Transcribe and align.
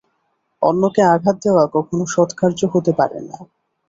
অন্যকে 0.61 1.01
আঘাত 1.13 1.35
দেওয়া 1.43 1.63
কখনও 1.75 2.05
সৎকার্য 2.15 2.59
হতে 2.73 2.91
পারে 2.99 3.19
না। 3.27 3.37